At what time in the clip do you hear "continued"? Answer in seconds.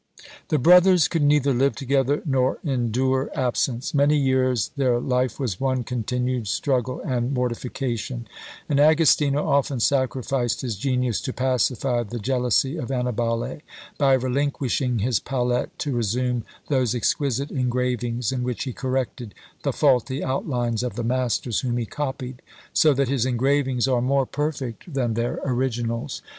5.83-6.47